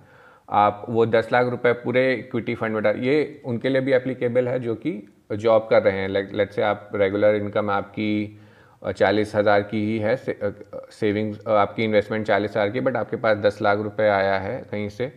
आप 0.49 0.85
वो 0.89 1.05
दस 1.05 1.29
लाख 1.33 1.47
रुपए 1.47 1.71
पूरे 1.75 2.13
इक्विटी 2.13 2.55
फंड 2.55 2.73
में 2.73 2.81
डाल 2.83 2.97
ये 2.99 3.41
उनके 3.45 3.69
लिए 3.69 3.81
भी 3.81 3.93
एप्लीकेबल 3.93 4.47
है 4.47 4.59
जो 4.59 4.75
कि 4.75 4.91
जॉब 5.33 5.67
कर 5.69 5.81
रहे 5.83 5.99
हैं। 5.99 6.07
लाइक 6.09 6.33
लेट 6.33 6.51
से 6.51 6.61
आप 6.63 6.89
रेगुलर 6.95 7.35
इनकम 7.35 7.69
आपकी 7.71 8.39
चालीस 8.81 9.35
हज़ार 9.35 9.61
की 9.63 9.85
ही 9.85 9.97
है 9.99 10.15
से, 10.15 10.39
सेविंग्स 10.91 11.47
आपकी 11.47 11.83
इन्वेस्टमेंट 11.83 12.25
चालीस 12.27 12.51
हज़ार 12.51 12.69
की 12.69 12.79
बट 12.79 12.95
आपके 12.95 13.15
पास 13.17 13.37
दस 13.37 13.61
लाख 13.61 13.79
रुपए 13.79 14.07
आया 14.09 14.37
है 14.39 14.57
कहीं 14.71 14.89
से 14.89 15.11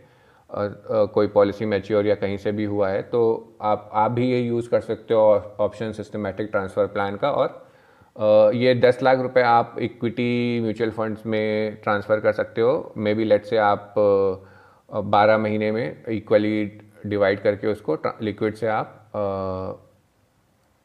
कोई 0.54 1.26
पॉलिसी 1.26 1.64
मैच्योर 1.64 2.06
या 2.06 2.14
कहीं 2.14 2.36
से 2.36 2.52
भी 2.52 2.64
हुआ 2.64 2.88
है 2.88 3.02
तो 3.02 3.20
आप 3.62 3.90
आप 3.94 4.10
भी 4.10 4.30
ये 4.30 4.40
यूज़ 4.40 4.68
कर 4.70 4.80
सकते 4.80 5.14
हो 5.14 5.20
ऑप्शन 5.60 5.92
सिस्टमेटिक 5.92 6.48
ट्रांसफ़र 6.50 6.86
प्लान 6.86 7.16
का 7.16 7.30
और 7.32 8.52
ये 8.54 8.74
दस 8.74 9.02
लाख 9.02 9.18
रुपए 9.18 9.42
आप 9.42 9.76
इक्विटी 9.80 10.60
म्यूचुअल 10.60 10.90
फंड्स 10.90 11.26
में 11.26 11.76
ट्रांसफ़र 11.82 12.20
कर 12.20 12.32
सकते 12.32 12.60
हो। 12.60 12.92
मे 12.96 13.14
बी 13.14 13.24
लेट 13.24 13.44
से 13.44 13.56
आप 13.58 13.94
बारह 14.90 15.38
महीने 15.38 15.70
में 15.72 16.04
इक्वली 16.08 16.64
डिवाइड 17.06 17.40
करके 17.42 17.66
उसको 17.66 17.98
लिक्विड 18.22 18.54
से 18.54 18.66
आप 18.68 19.12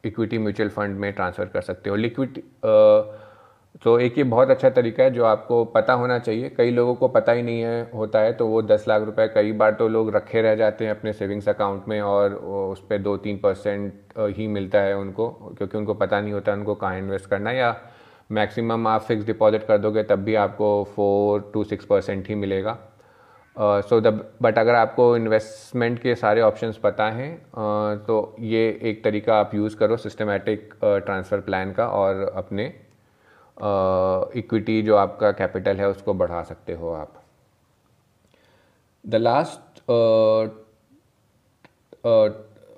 इक्विटी 0.04 0.38
म्यूचुअल 0.38 0.68
फंड 0.68 0.98
में 0.98 1.12
ट्रांसफ़र 1.12 1.46
कर 1.46 1.60
सकते 1.60 1.90
हो। 1.90 1.96
लिक्विड 1.96 2.40
तो 3.82 3.98
एक 4.00 4.16
ये 4.18 4.24
बहुत 4.24 4.50
अच्छा 4.50 4.68
तरीका 4.70 5.02
है 5.02 5.10
जो 5.10 5.24
आपको 5.24 5.64
पता 5.64 5.92
होना 5.92 6.18
चाहिए। 6.18 6.48
कई 6.48 6.70
लोगों 6.70 6.94
को 6.94 7.08
पता 7.08 7.32
ही 7.32 7.42
नहीं 7.42 7.60
है 7.60 7.90
होता 7.94 8.18
है 8.18 8.32
तो 8.32 8.46
वो 8.46 8.62
दस 8.62 8.84
लाख 8.88 9.02
रुपए 9.02 9.26
कई 9.34 9.52
बार 9.52 9.74
तो 9.74 9.88
लोग 9.88 10.14
रखे 10.16 10.42
रह 10.42 10.54
जाते 10.54 10.84
हैं 10.84 10.90
अपने 10.90 11.12
सेविंग्स 11.12 11.48
अकाउंट 11.48 11.88
में 11.88 12.00
और 12.00 12.34
उस 12.34 12.80
पर 12.80 12.98
दो 12.98 13.16
तीन 13.16 13.38
परसेंट 13.38 13.92
ही 14.36 14.46
मिलता 14.46 14.80
है 14.80 14.96
उनको 14.96 15.28
क्योंकि 15.58 15.78
उनको 15.78 15.94
पता 15.94 16.20
नहीं 16.20 16.32
होता 16.32 16.52
उनको 16.52 16.74
कहाँ 16.74 16.98
इन्वेस्ट 16.98 17.30
करना 17.30 17.52
या 17.52 17.74
मैक्सिमम 18.30 18.86
आप 18.86 19.02
फिक्स 19.02 19.26
डिपॉजिट 19.26 19.66
कर 19.66 19.78
दोगे 19.78 20.02
तब 20.02 20.24
भी 20.24 20.34
आपको 20.34 20.68
फोर 20.94 21.50
टू 21.54 21.64
सिक्स 21.64 21.84
परसेंट 21.84 22.28
ही 22.28 22.34
मिलेगा। 22.34 22.78
सो 23.56 24.00
द 24.00 24.06
बट 24.42 24.58
अगर 24.58 24.74
आपको 24.74 25.16
इन्वेस्टमेंट 25.16 25.98
के 25.98 26.14
सारे 26.14 26.40
ऑप्शंस 26.40 26.76
पता 26.76 27.04
हैं 27.10 27.36
uh, 27.38 28.06
तो 28.06 28.36
ये 28.40 28.66
एक 28.82 29.04
तरीका 29.04 29.36
आप 29.36 29.54
यूज़ 29.54 29.76
करो 29.76 29.96
सिस्टमेटिक 29.96 30.74
ट्रांसफ़र 30.84 31.40
प्लान 31.40 31.72
का 31.72 31.86
और 31.88 32.32
अपने 32.36 32.72
इक्विटी 33.58 34.80
जो 34.82 34.96
आपका 34.96 35.30
कैपिटल 35.32 35.76
है 35.76 35.88
उसको 35.88 36.14
बढ़ा 36.14 36.42
सकते 36.42 36.72
हो 36.72 36.90
आप। 36.92 37.22
द 39.04 39.14
लास्ट 39.14 39.80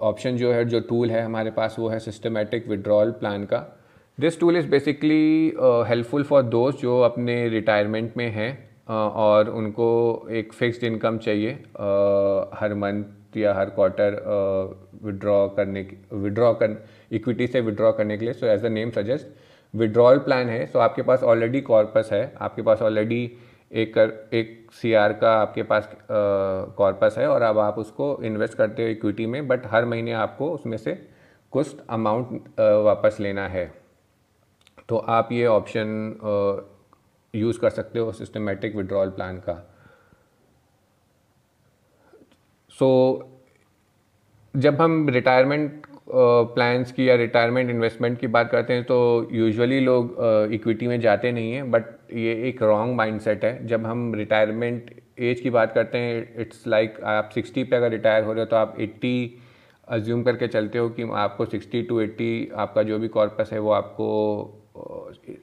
ऑप्शन 0.01 0.37
जो 0.37 0.53
है 0.53 0.65
जो 0.65 0.81
टूल 0.89 1.11
है 1.11 1.23
हमारे 1.23 1.51
पास 1.51 1.77
वो 1.79 1.89
है 1.89 1.99
सिस्टमेटिक 1.99 2.69
विड्रॉल 2.69 3.11
प्लान 3.13 3.45
का। 3.45 3.59
This 4.19 4.39
tool 4.41 4.57
is 4.57 4.69
basically 4.71 5.55
helpful 5.89 6.23
for 6.25 6.43
दोस्त 6.45 6.79
जो 6.79 7.01
अपने 7.03 7.49
रिटायरमेंट 7.49 8.17
में 8.17 8.31
हैं 8.31 8.53
uh, 8.85 8.91
और 8.91 9.49
उनको 9.51 10.29
एक 10.31 10.53
फिक्स्ड 10.53 10.85
इनकम 10.85 11.19
चाहिए 11.19 11.53
uh, 11.55 12.59
हर 12.61 12.75
मंथ 12.75 13.37
या 13.37 13.55
हर 13.55 13.71
क्वार्टर 13.71 14.21
विड्रॉ 15.03 15.49
करने 15.49 15.87
विड्रॉ 16.13 16.53
कर 16.55 16.77
इक्विटी 17.13 17.47
से 17.47 17.61
विड्रॉ 17.61 17.93
करने 17.93 18.19
के 18.19 18.25
लिए। 18.25 18.35
So 18.35 18.47
as 18.47 18.63
the 18.63 18.67
name 18.67 18.91
suggest 18.91 19.27
withdrawal 19.75 20.19
plan 20.19 20.49
है 20.49 20.67
सो 20.67 20.79
आपके 20.79 21.03
पास 21.03 21.23
ऑलरेडी 21.23 21.61
कॉर्पस 21.61 22.09
है 22.13 22.35
आपके 22.41 22.63
पास 22.63 22.83
ऑलरेडी 22.83 23.21
एक 23.73 23.93
कर 23.95 24.13
एक 24.33 24.71
सीआर 24.73 25.13
का 25.13 25.33
आपके 25.41 25.63
पास 25.63 25.89
कॉर्पस 26.77 27.15
है 27.19 27.29
और 27.29 27.43
अब 27.43 27.59
आप 27.59 27.79
उसको 27.79 28.23
इन्वेस्ट 28.23 28.55
करते 28.55 28.83
हो 28.83 28.89
इक्विटी 28.89 29.27
में 29.27 29.47
बट 29.49 29.67
हर 29.67 29.85
महीने 29.85 30.13
आपको 30.13 30.51
उसमें 30.53 30.77
से 30.77 30.95
कुछ 31.53 31.77
अमाउंट 31.91 32.49
वापस 32.61 33.17
लेना 33.21 33.47
है। 33.49 33.67
तो 34.89 34.97
आप 34.97 35.33
ये 35.33 35.47
ऑप्शन 35.47 35.89
यूज़ 37.35 37.59
कर 37.61 37.71
सकते 37.71 37.99
हो 37.99 38.13
सिस्टमेटिक 38.13 38.77
विड्रॉल 38.77 39.11
प्लान 39.11 39.39
का। 39.39 39.55
सो 42.71 42.89
so, 43.19 44.61
जब 44.61 44.81
हम 44.81 45.09
रिटायरमेंट 45.09 45.87
प्लान्स 46.11 46.93
की 46.93 47.09
या 47.09 47.15
रिटायरमेंट 47.15 47.71
इन्वेस्टमेंट 47.71 48.19
की 48.19 48.27
बात 48.27 48.51
करते 48.51 48.73
हैं 48.73 48.85
तो 48.85 49.29
यूजुअली 49.33 49.81
लोग 49.81 50.17
इक्विटी 50.53 50.87
में 50.87 51.01
जाते 51.01 51.33
नहीं 51.33 51.53
हैं 51.53 51.71
बट 51.71 51.85
ये 52.13 52.35
एक 52.49 52.63
रॉन्ग 52.63 52.95
माइंडसेट 52.97 53.45
है। 53.45 53.67
जब 53.67 53.87
हम 53.87 54.15
रिटायरमेंट 54.15 54.91
एज 55.19 55.41
की 55.41 55.51
बात 55.51 55.73
करते 55.73 55.99
हैं 55.99 56.41
इट्स 56.41 56.67
लाइक 56.67 56.95
like 56.95 57.05
आप 57.05 57.33
60 57.33 57.65
पे 57.65 57.77
अगर 57.77 57.91
रिटायर 57.91 58.25
हो 58.25 58.33
रहे 58.33 58.41
हो 58.41 58.47
तो 58.47 58.57
आप 58.57 58.77
80 58.79 59.29
अज्यूम 59.89 60.23
करके 60.23 60.49
चलते 60.49 60.79
हो 60.79 60.89
कि 60.89 61.11
आपको 61.13 61.47
60 61.47 61.89
टू 61.89 62.07
80 62.07 62.53
आपका 62.55 62.83
जो 62.83 62.99
भी 62.99 63.09
कॉर्पस 63.09 63.51
है 63.53 63.59
वो 63.59 63.71
आपको 63.71 64.09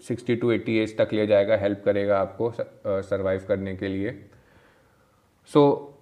60 0.09 0.39
टू 0.41 0.53
80 0.57 0.69
एज 0.69 0.97
तक 0.97 1.13
ले 1.13 1.27
जाएगा 1.27 1.57
हेल्प 1.57 1.81
करेगा 1.85 2.17
आपको 2.17 2.53
सर्वाइव 2.87 3.45
करने 3.47 3.75
के 3.75 3.87
लिए। 3.87 4.11
सो 5.53 5.91
so, 5.91 5.94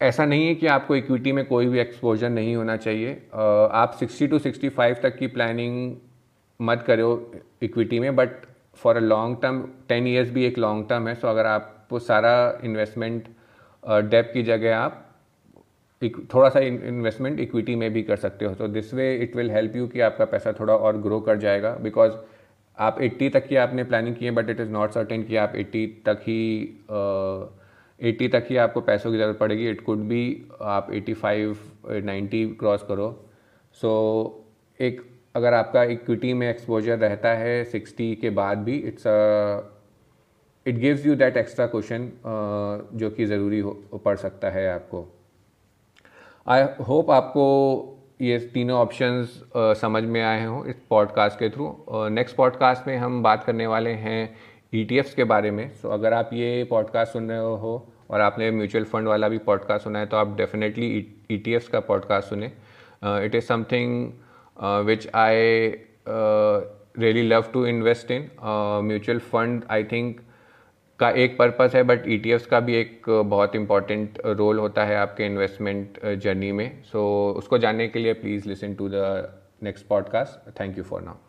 ऐसा 0.00 0.24
नहीं 0.24 0.46
है 0.46 0.54
कि 0.54 0.66
आपको 0.66 0.96
इक्विटी 0.96 1.32
में 1.32 1.44
कोई 1.44 1.66
भी 1.66 1.78
एक्सपोजर 1.78 2.30
नहीं 2.30 2.54
होना 2.56 2.76
चाहिए। 2.76 3.14
आप 3.32 3.98
60 3.98 4.28
टू 4.30 4.38
65 4.38 5.02
तक 5.02 5.16
की 5.16 5.26
प्लानिंग 5.26 5.96
मत 6.60 6.82
करो 6.82 7.10
इक्विटी 7.62 7.98
में 7.98 8.16
but 8.16 8.28
for 8.74 8.96
a 8.96 9.00
long 9.00 9.36
term 9.42 9.62
ten 9.88 10.06
years 10.06 10.30
भी 10.30 10.44
एक 10.44 10.58
लॉन्ग 10.58 10.88
टर्म 10.88 11.08
है 11.08 11.14
सो 11.14 11.28
अगर 11.28 11.46
आपको 11.46 11.98
सारा 11.98 12.60
इन्वेस्टमेंट 12.64 13.28
डेप 13.84 14.30
की 14.34 14.42
जगह 14.42 14.76
आप 14.76 15.04
थोड़ा 16.34 16.48
सा 16.48 16.60
इन्वेस्टमेंट 16.60 17.40
इक्विटी 17.40 17.74
में 17.74 17.92
भी 17.92 18.02
कर 18.02 18.16
सकते 18.16 18.44
हो। 18.44 18.54
तो 18.54 18.68
this 18.68 18.94
way 18.94 19.14
it 19.16 19.36
will 19.36 19.50
help 19.50 19.76
you 19.76 19.86
कि 19.88 20.00
आपका 20.00 20.24
पैसा 20.24 20.52
थोड़ा 20.52 20.74
और 20.74 20.96
ग्रो 20.96 21.20
कर 21.20 21.38
जाएगा 21.38 21.74
बिकॉज़ 21.82 22.12
आप 22.78 22.98
80 22.98 23.32
तक 23.32 23.46
की 23.46 23.56
आपने 23.56 23.84
प्लानिंग 23.84 24.16
की 24.16 24.24
है 24.24 24.30
but 24.30 24.50
it 24.50 24.60
is 24.60 24.68
not 24.68 24.90
certain 24.90 25.22
कि 25.22 25.36
आप 25.36 25.52
80 25.52 25.86
तक 26.06 26.20
ही 26.20 26.40
uh, 26.84 27.57
एट्टी 28.00 28.28
तक 28.28 28.46
ही 28.50 28.56
आपको 28.56 28.80
पैसों 28.80 29.10
की 29.12 29.18
ज़रूरत 29.18 29.38
पड़ेगी। 29.38 29.68
इट 29.70 29.80
कुड 29.80 29.98
बी 30.08 30.22
आप 30.62 30.92
एटी 30.92 31.14
फाइव 31.14 31.58
नाइन्टी 32.04 32.44
क्रॉस 32.60 32.82
करो। 32.82 33.10
सो 33.74 33.88
so, 33.88 34.82
एक 34.82 35.02
अगर 35.36 35.54
आपका 35.54 35.82
इक्विटी 35.84 36.32
में 36.34 36.48
एक्सपोजर 36.50 36.98
रहता 36.98 37.28
है 37.34 37.64
सिक्सटी 37.64 38.14
के 38.16 38.30
बाद 38.30 38.58
भी 38.58 38.76
it's 38.88 39.06
it 40.66 40.78
gives 40.78 41.06
you 41.06 41.14
that 41.14 41.36
extra 41.36 41.66
question 41.66 42.10
जो 42.94 43.10
कि 43.10 43.26
ज़रूरी 43.26 43.58
हो 43.58 44.00
पड़ 44.04 44.16
सकता 44.16 44.50
है 44.50 44.68
आपको। 44.72 45.04
आई 46.46 46.64
होप 46.88 47.10
आपको 47.10 47.44
ये 48.20 48.38
तीनों 48.54 48.78
ऑप्शंस 48.78 49.42
समझ 49.56 50.02
में 50.04 50.20
आए 50.22 50.44
हों 50.44 50.64
इस 50.66 50.76
पॉडकास्ट 50.90 51.38
के 51.38 51.48
थ्रू 51.50 51.66
नेक्स्ट 52.08 52.36
पॉडकास्ट 52.36 52.86
में 52.86 52.96
हम 52.96 53.22
बात 53.22 53.44
करने 53.44 53.66
वाले 53.66 53.90
हैं 53.90 54.36
ई 54.74 54.84
e 54.84 55.14
के 55.14 55.24
बारे 55.24 55.50
में। 55.50 55.70
सो 55.72 55.88
so, 55.88 55.94
अगर 55.94 56.12
आप 56.12 56.30
ये 56.32 56.64
पॉडकास्ट 56.70 57.12
सुन 57.12 57.28
रहे 57.30 57.38
हो 57.38 57.92
और 58.10 58.20
आपने 58.20 58.50
म्यूचुअल 58.50 58.84
फंड 58.84 59.08
वाला 59.08 59.28
भी 59.28 59.38
पॉडकास्ट 59.38 59.84
सुना 59.84 59.98
है 59.98 60.06
तो 60.06 60.16
आप 60.16 60.36
डेफिनेटली 60.36 60.86
ई 61.30 61.36
टी 61.38 61.58
का 61.72 61.80
पॉडकास्ट 61.80 62.28
सुने। 62.28 62.46
It 63.24 63.34
is 63.34 63.44
something 63.44 64.12
which 64.86 65.08
I 65.14 65.68
really 66.98 67.22
love 67.22 67.44
to 67.52 67.64
invest 67.66 68.10
in 68.10 68.28
mutual 68.84 69.18
fund 69.18 69.62
I 69.70 69.84
think 69.84 70.20
का 71.00 71.10
एक 71.22 71.38
पर्पस 71.38 71.74
है 71.74 71.82
बट 71.82 72.08
ई 72.08 72.18
e 72.18 72.40
का 72.42 72.60
भी 72.60 72.74
एक 72.76 73.08
बहुत 73.08 73.56
इंपॉर्टेंट 73.56 74.18
रोल 74.26 74.58
होता 74.58 74.84
है 74.84 74.96
आपके 74.96 75.26
इन्वेस्टमेंट 75.26 75.98
जर्नी 76.04 76.52
में। 76.52 76.82
सो 76.82 76.98
so, 77.30 77.38
उसको 77.38 77.58
जानने 77.58 77.88
के 77.88 77.98
लिए 77.98 78.12
please 78.12 78.48
listen 78.48 78.74
to 78.74 78.88
the 78.88 79.28
next 79.62 79.86
podcast 79.86 80.60
thank 80.60 80.78
you 80.78 80.84
for 80.84 81.02
now 81.02 81.27